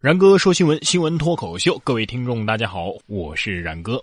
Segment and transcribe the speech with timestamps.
[0.00, 4.00] 然哥说新闻，新闻脱口秀，各位听众大家好，我是然哥。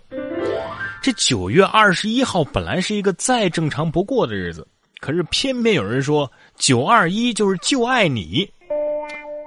[1.00, 4.68] 这九月二十一号本来是一个再正常不过的日子，
[5.00, 8.46] 可是偏偏有人说九二一就是就爱你。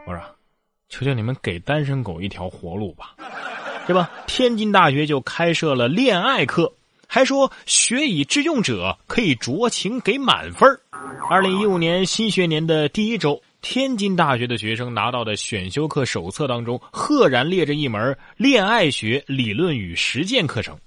[0.07, 0.20] 我说，
[0.89, 3.13] 求求你们给单身狗一条活路吧，
[3.86, 4.09] 对吧？
[4.25, 6.73] 天津大学就开设了恋爱课，
[7.05, 10.68] 还说学以致用者可以酌情给满分。
[11.29, 13.39] 二零一五年新学年的第一周。
[13.62, 20.78] 天津大学的学生拿到的选修课手册当中，赫然列着一门恋爱学理论与实践课程。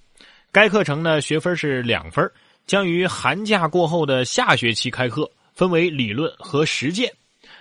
[0.51, 2.30] 该课程呢，学分是两分，
[2.66, 7.12] 将于寒假过后的下学期开课，分为理论和实践。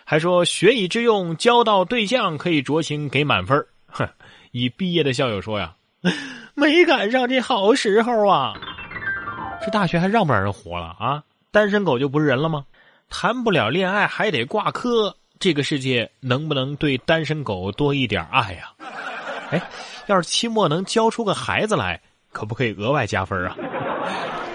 [0.06, 3.66] 还说学以致用，交到对象可以酌情给满分。
[3.88, 4.08] 哼，
[4.52, 5.76] 已毕业的校友说呀，
[6.56, 8.54] 没赶上这好时候啊！
[9.64, 11.24] 这大学还让不让人活了啊？
[11.52, 12.66] 单身狗就不是人了吗？
[13.12, 18.72] 谈不了恋爱还得挂科，这个世界能不能对单身狗多一点爱呀？
[19.52, 19.62] 哎，
[20.08, 23.56] 要是期末能教出个孩子来，可不可以额外加分啊？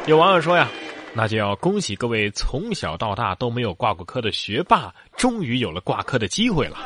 [0.06, 0.68] 有网友说呀，
[1.12, 6.78] 那就要恭喜各位从小到大都没有挂过科的学霸，终于有了挂科的机会了。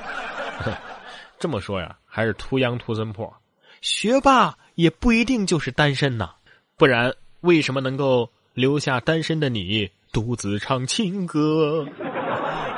[1.39, 3.33] 这么说呀，还是图央图森破，
[3.81, 6.31] 学霸也不一定就是单身呐，
[6.77, 9.89] 不然为什么能够留下单身的你？
[10.13, 11.87] 独自唱情歌，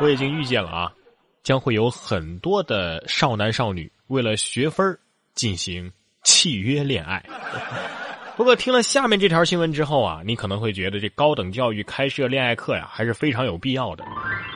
[0.00, 0.92] 我已经预见了啊，
[1.42, 4.98] 将会有很多的少男少女为了学分
[5.34, 5.90] 进行
[6.24, 7.24] 契约恋爱。
[8.36, 14.04] 不过听了下面这条新闻之后啊，你可能会觉得这高等教育开设恋爱课呀，还是非常有必要的。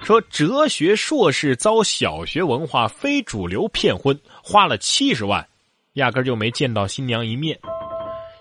[0.03, 5.47] 说哲学硕士遭小学文化非主流骗婚，花了七十万，
[5.95, 7.59] 压根就没见到新娘一面。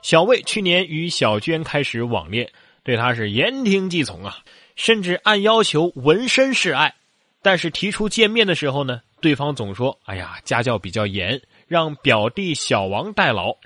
[0.02, 2.50] 小魏去年与小娟开始网恋。
[2.86, 4.38] 对他是言听计从啊，
[4.76, 6.94] 甚至按要求纹身示爱，
[7.42, 13.58] 但是提出见面的时候呢，对方总说：“哎呀，家教比较严，让表弟小王代劳。”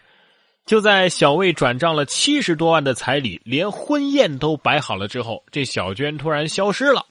[0.65, 7.05] 就在小魏转账了七十多万的彩礼，连婚宴都摆好了之后，这小娟突然消失了。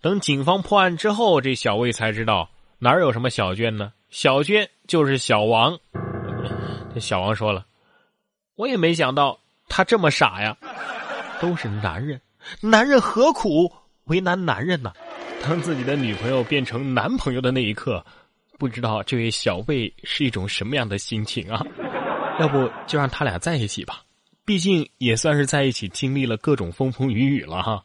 [0.00, 2.48] 等警方破案之后，这小魏才知道
[2.78, 3.92] 哪有什么小娟呢？
[4.10, 5.76] 小娟就是小王。
[6.94, 7.66] 这小王说了
[8.54, 10.56] ：“我也没想到他这么傻呀。”
[11.40, 12.20] 都是男人，
[12.60, 13.72] 男人何苦
[14.04, 14.92] 为难男人呢？
[15.42, 18.04] 当自己的女朋友变成男朋友的那一刻，
[18.58, 21.64] 不知道这位小魏是一种什么样的心情啊？
[22.38, 24.02] 要不就让他俩在一起吧，
[24.44, 27.82] 毕竟也算是在一起经历了各种风风雨雨了哈。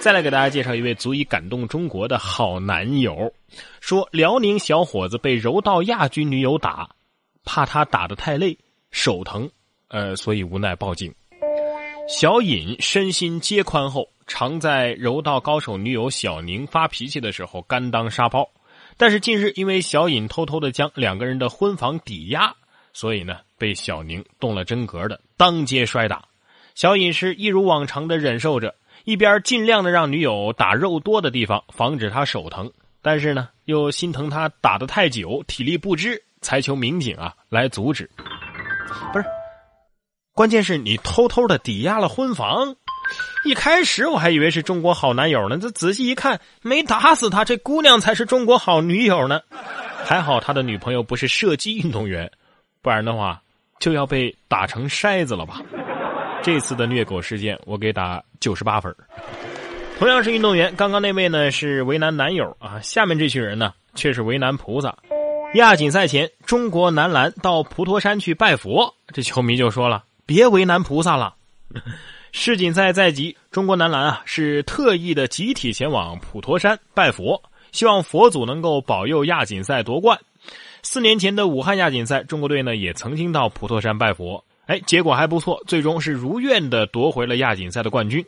[0.00, 3.32] 再来给大家介绍一位足以感动中国的好男友，
[3.80, 6.88] 说辽宁小伙子被柔道亚军女友打，
[7.44, 8.58] 怕他打得太累
[8.90, 9.48] 手疼，
[9.88, 11.14] 呃，所以无奈报警。
[12.12, 18.46] 小尹身心皆宽厚，常在柔道高手女友小宁发脾气的时候甘当沙包。
[18.98, 22.54] 但是近日因为小尹偷偷的将两个人的婚房抵押，
[22.92, 26.22] 所以呢被小宁动了真格的当街摔打。
[26.74, 28.74] 小尹是一如往常的忍受着，
[29.04, 38.08] 一边尽量的让女友打肉多的地方，防止她手疼，但是呢又心疼她打得太久，体力不支，才求民警啊来阻止。
[39.14, 39.24] 不是。
[40.34, 42.74] 关键是你偷偷的抵押了婚房，
[43.44, 49.42] 一开始我还以为是中国好男友呢，这仔细一看，没打死他，这姑娘才是中国好女友呢。
[50.04, 52.30] 还好他的女朋友不是射击运动员，
[52.80, 53.42] 不然的话
[53.78, 55.60] 就要被打成筛子了吧。
[56.42, 58.94] 这次的虐狗事件，我给打九十八分。
[59.98, 64.96] 同样是运动员，刚刚那位呢是为难男友啊，下面这群人呢却是为难菩萨。
[65.56, 70.02] 亚锦赛前，中国男篮到普陀山去拜佛，这球迷就说了。
[70.26, 71.34] 别为难菩萨了。
[72.32, 80.18] 世锦赛在即，中国男篮啊是特意的集体前往普陀山拜佛，希望佛祖能够保佑亚锦赛夺冠。
[80.82, 88.24] 四年前的武汉亚锦赛，中国队呢也曾经到普陀山拜佛，哎，结果还不错，最终是如愿的夺回了亚锦赛的冠军。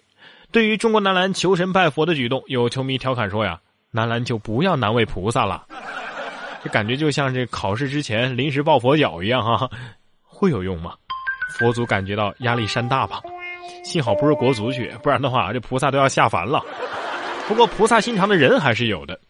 [0.52, 3.58] 对于中国男篮求神拜佛的举动，有球迷调侃说呀
[3.90, 5.66] ：“男篮就不要难为菩萨了。
[6.62, 9.68] ”这感觉就像这考试之前临时抱佛脚一样哈，
[10.22, 10.94] 会有用吗？
[11.50, 13.22] 佛祖感觉到压力山大吧，
[13.84, 16.62] 幸好不是国足去，不然的话这菩萨都要下凡了。
[17.46, 19.20] 不过菩萨心肠的人还是有的。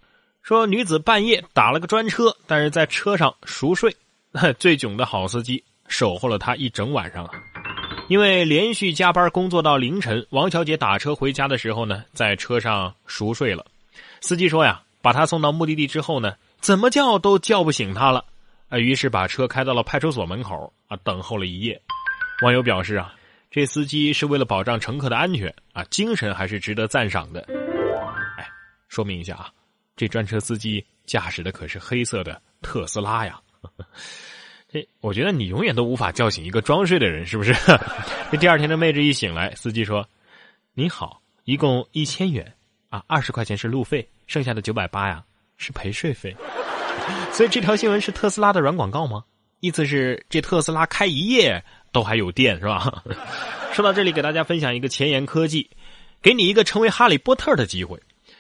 [0.42, 3.94] 说女子半夜打了个专车，但是在车上熟睡，
[4.58, 7.32] 最囧的好司机守候了她一整晚上啊。
[8.08, 13.64] 因为连续加班工作到凌晨，王小姐打车回家的时候呢，在车上熟睡了。
[14.20, 18.22] 司机说呀，把她送到目的地之后呢，怎么叫都叫不醒她了，
[18.68, 21.80] 啊，于是把车开到了派出所门口啊，等候了一夜。
[22.42, 23.14] 网友表示啊，
[23.50, 27.40] 这司机是为了保障乘客的安全啊，精神还是值得赞赏的。
[28.36, 28.46] 哎，
[28.88, 29.50] 说明一下啊，
[29.96, 33.40] 这专车司机驾驶的可是黑色的特斯拉呀。
[34.70, 37.54] 这我觉得你永远都无法叫醒一个装睡的人，是不是？
[38.30, 40.06] 这第二天的妹子一醒来，司机说
[40.74, 42.52] ：“你好，一共一千元
[42.90, 45.22] 啊，二十块钱是路费，剩下的九百八呀
[45.56, 46.36] 是陪睡费。
[47.32, 49.24] ”所以这条新闻是特斯拉的软广告吗？
[49.60, 53.04] 意思是这特斯拉开一夜都还有电是吧？
[53.72, 55.70] 说到这里，给大家分享一个前沿科技，
[56.20, 57.98] 给你一个成为哈利波特的机会。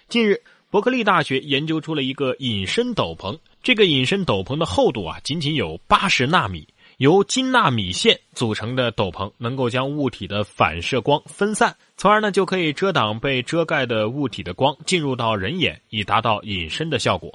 [0.08, 6.66] 近日，伯克利大学研究出了一个隐身斗篷，这个隐身斗篷的厚度啊，仅仅有八十纳米，
[6.98, 17.32] 由金纳米线组成的斗篷，能够将物体的反射光分散，从而呢就可以遮挡被遮盖的物体的光进入到人眼，以达到隐身的效果。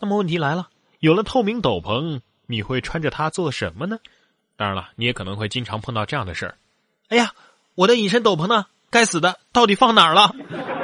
[0.00, 3.98] 那么问题来了，有了透明斗篷，你会穿着它做什么呢？
[4.62, 6.54] 当然了，你也可能会经常碰到这样的事儿。
[7.08, 7.32] 哎呀，
[7.74, 8.66] 我的隐身斗篷呢？
[8.90, 10.32] 该死的，到底放哪儿了？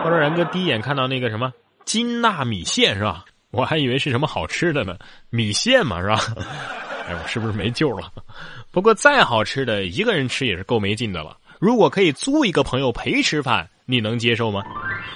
[0.03, 1.53] 我说然哥第一眼看到那个什么
[1.85, 3.25] 金纳米线是吧？
[3.53, 4.99] 我还以为是什么好吃的呢，
[5.31, 6.19] 米线嘛是吧？
[7.07, 8.13] 哎，我是不是没救了？
[8.73, 11.37] 不过再好吃的，一个人吃也是够没劲的了。
[11.61, 14.65] 如果可以租一个朋友陪吃饭，你能接受吗？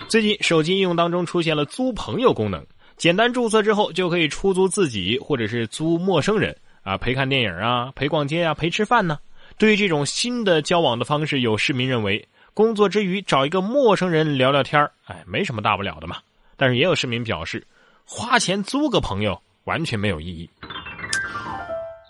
[0.07, 2.65] 最近手机应用当中出现了租朋友功能。
[2.97, 9.19] 简单注册之后，就可以出租自己，或者是租陌生人啊，陪看电影啊，陪逛街啊，陪吃饭呢。
[9.59, 16.17] 对于这种新的交往的方式，有市民认为，工作之余找一个陌生人聊聊天哎，没什么大不了的嘛。
[16.57, 17.65] 但是也有市民表示，
[18.05, 20.49] 花钱租个朋友完全没有意义。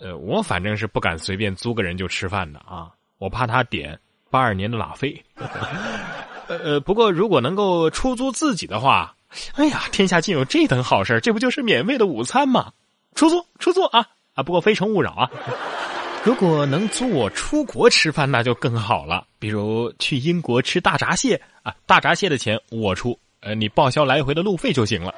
[0.01, 2.89] 呃，我反正是不敢随便租个人就吃饭的啊，
[3.19, 3.99] 我怕他点
[4.29, 5.23] 八二年的拉菲。
[6.47, 9.15] 呃，不过如果能够出租自己的话。
[9.55, 12.71] 哎呀，天下竟有这等好事这不就是免费的午餐吗？
[13.15, 14.43] 出租，出租啊啊！
[14.43, 15.29] 不过非诚勿扰啊。
[16.23, 19.25] 如果能租我出国吃饭，那就更好了。
[19.39, 25.13] 比如去英国吃大闸蟹啊，大闸蟹的钱我出，呃，你报销来回的路费就行了。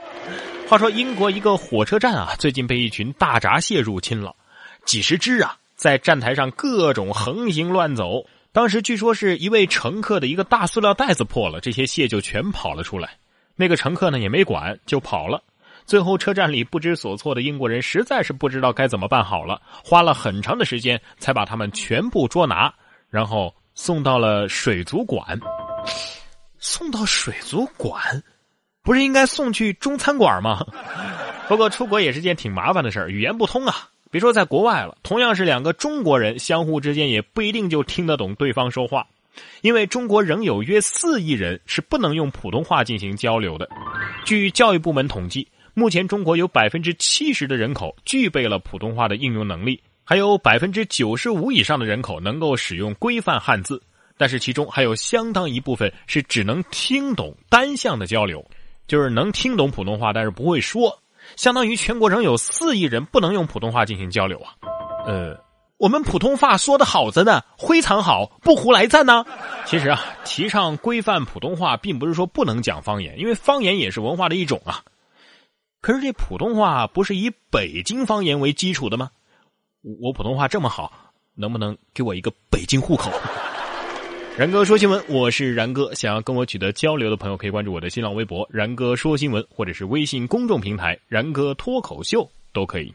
[0.68, 4.36] 话说英国一个火车站啊，最近被一群大闸蟹入侵了，
[4.84, 8.26] 几十只啊，在站台上各种横行乱走。
[8.52, 13.12] 当时据说是一位乘客的一个大塑料袋子破了，这些蟹就全跑了出来。
[13.56, 15.44] 那个乘客呢也没管，就跑了。
[15.86, 22.74] 最后车站里不知所措的英国人实在是不知道该怎么办好了，花了很长的时间才把他们全部捉拿，
[23.10, 25.40] 然后送到了水族馆。
[26.58, 28.24] 送到水族馆，
[28.82, 30.66] 不是应该送去中餐馆吗？
[31.48, 33.90] 不过出国也是件挺麻烦的事儿，语言不通啊。
[34.10, 39.06] 别说在国外了，同样是两个中国人，相互之间也不一定就听得懂对方说话。
[39.62, 43.70] 因为中国仍有约四亿人是不能用普通话进行交流的。
[44.24, 45.46] 据教育部门统计，
[45.78, 53.80] 目前中国有百分之七十的人口具备了普通话的应用能力，还有百分之九十五以上的人口能够使用规范汉字。
[54.18, 58.44] 但是其中还有相当一部分是只能听懂单向的交流，
[58.88, 60.98] 就是能听懂普通话，但是不会说。
[61.36, 64.56] 相当于全国仍有四亿人不能用普通话进行交流啊。
[65.06, 65.38] 呃。
[65.78, 69.26] 我们普通话说的好着呢，非常好，不胡来赞呢。
[69.66, 74.82] 其实啊，提倡规范普通话，并不是说不能讲方言，因为方言也是文化的一种啊。
[75.86, 79.12] 可是这普通话不是以北京方言为基础的吗？
[80.02, 80.92] 我普通话这么好，
[81.36, 83.12] 能不能给我一个北京户口？
[84.36, 85.94] 然哥说新闻，我是然哥。
[85.94, 92.92] 想要跟我取得交流的朋友，可以关注我的新浪微博“然哥说新闻”，或者是微信公众平台“然哥脱口秀”都可以。